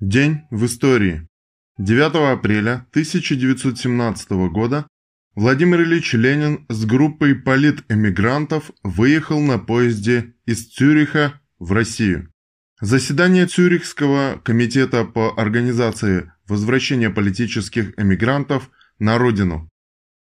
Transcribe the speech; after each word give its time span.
День 0.00 0.44
в 0.50 0.64
истории. 0.64 1.28
9 1.76 2.32
апреля 2.32 2.86
1917 2.92 4.30
года 4.50 4.86
Владимир 5.34 5.82
Ильич 5.82 6.14
Ленин 6.14 6.64
с 6.70 6.86
группой 6.86 7.34
политэмигрантов 7.34 8.70
выехал 8.82 9.40
на 9.40 9.58
поезде 9.58 10.32
из 10.46 10.68
Цюриха 10.68 11.38
в 11.58 11.72
Россию. 11.72 12.32
Заседание 12.80 13.44
Цюрихского 13.46 14.40
комитета 14.42 15.04
по 15.04 15.38
организации 15.38 16.32
возвращения 16.48 17.10
политических 17.10 17.92
эмигрантов 17.98 18.70
на 18.98 19.18
родину. 19.18 19.68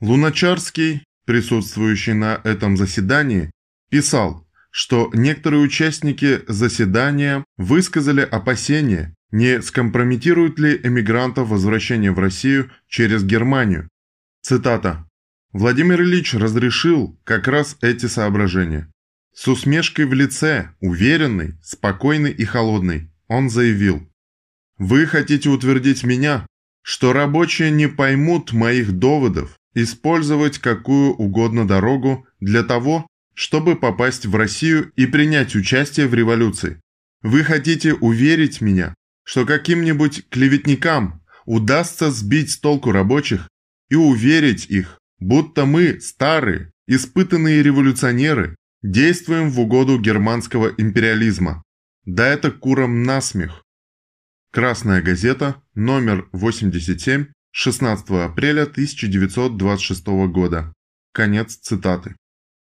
Луначарский, 0.00 1.04
присутствующий 1.26 2.14
на 2.14 2.40
этом 2.42 2.78
заседании, 2.78 3.50
писал, 3.90 4.48
что 4.70 5.10
некоторые 5.12 5.60
участники 5.60 6.40
заседания 6.48 7.44
высказали 7.58 8.22
опасения, 8.22 9.14
не 9.30 9.60
скомпрометирует 9.62 10.58
ли 10.58 10.80
эмигрантов 10.82 11.48
возвращение 11.48 12.12
в 12.12 12.18
Россию 12.18 12.70
через 12.86 13.24
Германию? 13.24 13.88
Цитата. 14.42 15.06
Владимир 15.52 16.02
Ильич 16.02 16.34
разрешил 16.34 17.18
как 17.24 17.48
раз 17.48 17.76
эти 17.80 18.06
соображения. 18.06 18.90
С 19.34 19.48
усмешкой 19.48 20.06
в 20.06 20.14
лице, 20.14 20.70
уверенный, 20.80 21.54
спокойный 21.62 22.32
и 22.32 22.44
холодный, 22.44 23.10
он 23.28 23.50
заявил. 23.50 24.08
«Вы 24.78 25.06
хотите 25.06 25.48
утвердить 25.48 26.04
меня, 26.04 26.46
что 26.82 27.12
рабочие 27.12 27.70
не 27.70 27.88
поймут 27.88 28.52
моих 28.52 28.92
доводов, 28.92 29.56
использовать 29.74 30.58
какую 30.58 31.12
угодно 31.12 31.66
дорогу 31.66 32.26
для 32.40 32.62
того, 32.62 33.06
чтобы 33.34 33.76
попасть 33.76 34.26
в 34.26 34.34
Россию 34.34 34.92
и 34.96 35.06
принять 35.06 35.54
участие 35.54 36.08
в 36.08 36.14
революции. 36.14 36.80
Вы 37.22 37.44
хотите 37.44 37.94
уверить 37.94 38.60
меня, 38.60 38.94
что 39.28 39.44
каким-нибудь 39.44 40.26
клеветникам 40.30 41.22
удастся 41.44 42.10
сбить 42.10 42.50
с 42.50 42.58
толку 42.58 42.92
рабочих 42.92 43.46
и 43.90 43.94
уверить 43.94 44.64
их, 44.70 44.98
будто 45.20 45.66
мы, 45.66 46.00
старые, 46.00 46.72
испытанные 46.86 47.62
революционеры, 47.62 48.56
действуем 48.82 49.50
в 49.50 49.60
угоду 49.60 50.00
германского 50.00 50.68
империализма. 50.78 51.62
Да 52.06 52.26
это 52.26 52.50
курам 52.50 53.02
насмех. 53.02 53.64
Красная 54.50 55.02
газета, 55.02 55.62
номер 55.74 56.26
87, 56.32 57.26
16 57.50 58.10
апреля 58.10 58.62
1926 58.62 60.06
года. 60.32 60.72
Конец 61.12 61.56
цитаты. 61.56 62.16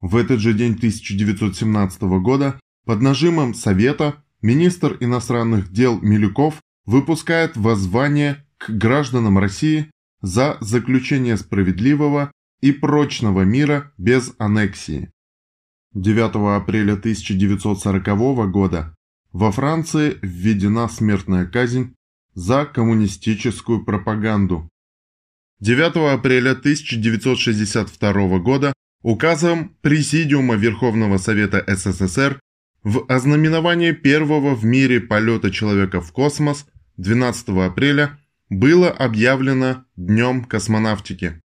В 0.00 0.16
этот 0.16 0.40
же 0.40 0.54
день 0.54 0.76
1917 0.76 2.00
года 2.22 2.58
под 2.86 3.02
нажимом 3.02 3.52
Совета 3.52 4.24
министр 4.42 4.96
иностранных 5.00 5.72
дел 5.72 6.00
Милюков 6.00 6.60
выпускает 6.86 7.56
воззвание 7.56 8.46
к 8.58 8.70
гражданам 8.70 9.38
России 9.38 9.90
за 10.20 10.56
заключение 10.60 11.36
справедливого 11.36 12.32
и 12.60 12.72
прочного 12.72 13.42
мира 13.42 13.92
без 13.98 14.34
аннексии. 14.38 15.10
9 15.94 16.60
апреля 16.60 16.94
1940 16.94 18.50
года 18.50 18.94
во 19.32 19.52
Франции 19.52 20.18
введена 20.22 20.88
смертная 20.88 21.46
казнь 21.46 21.94
за 22.34 22.64
коммунистическую 22.66 23.84
пропаганду. 23.84 24.68
9 25.60 26.14
апреля 26.14 26.52
1962 26.52 28.38
года 28.38 28.72
указом 29.02 29.76
Президиума 29.80 30.54
Верховного 30.54 31.18
Совета 31.18 31.64
СССР 31.66 32.40
в 32.84 33.04
ознаменование 33.08 33.92
первого 33.92 34.54
в 34.54 34.64
мире 34.64 35.00
полета 35.00 35.50
человека 35.50 36.00
в 36.00 36.12
космос 36.12 36.66
12 36.96 37.48
апреля 37.48 38.18
было 38.48 38.90
объявлено 38.90 39.84
Днем 39.96 40.44
космонавтики. 40.44 41.40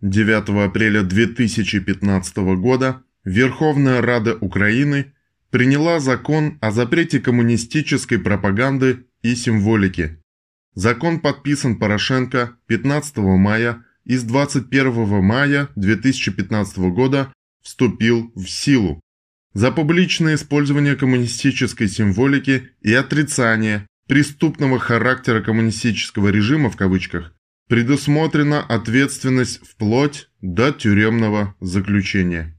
9 0.00 0.68
апреля 0.68 1.02
2015 1.02 2.36
года 2.58 3.02
Верховная 3.24 4.00
Рада 4.00 4.36
Украины 4.40 5.12
приняла 5.50 6.00
закон 6.00 6.58
о 6.60 6.70
запрете 6.70 7.20
коммунистической 7.20 8.18
пропаганды 8.18 9.06
и 9.22 9.34
символики. 9.34 10.18
Закон 10.74 11.20
подписан 11.20 11.76
Порошенко 11.76 12.56
15 12.66 13.18
мая 13.18 13.84
и 14.04 14.16
с 14.16 14.22
21 14.22 15.22
мая 15.22 15.68
2015 15.76 16.78
года 16.78 17.32
вступил 17.62 18.32
в 18.34 18.46
силу 18.46 19.00
за 19.54 19.70
публичное 19.70 20.34
использование 20.36 20.96
коммунистической 20.96 21.88
символики 21.88 22.70
и 22.80 22.92
отрицание 22.92 23.86
преступного 24.08 24.78
характера 24.78 25.40
коммунистического 25.40 26.28
режима 26.28 26.70
в 26.70 26.76
кавычках 26.76 27.34
предусмотрена 27.68 28.60
ответственность 28.60 29.60
вплоть 29.66 30.28
до 30.40 30.72
тюремного 30.72 31.54
заключения. 31.60 32.58